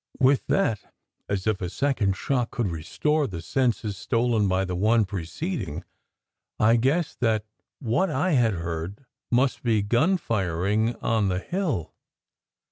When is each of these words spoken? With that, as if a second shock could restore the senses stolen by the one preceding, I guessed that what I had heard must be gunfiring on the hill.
With 0.19 0.47
that, 0.47 0.91
as 1.29 1.45
if 1.45 1.61
a 1.61 1.69
second 1.69 2.13
shock 2.17 2.49
could 2.49 2.71
restore 2.71 3.27
the 3.27 3.39
senses 3.39 3.97
stolen 3.97 4.47
by 4.47 4.65
the 4.65 4.75
one 4.75 5.05
preceding, 5.05 5.83
I 6.59 6.77
guessed 6.77 7.19
that 7.19 7.45
what 7.77 8.09
I 8.09 8.31
had 8.31 8.55
heard 8.55 9.05
must 9.29 9.61
be 9.61 9.83
gunfiring 9.83 10.95
on 11.03 11.29
the 11.29 11.37
hill. 11.37 11.93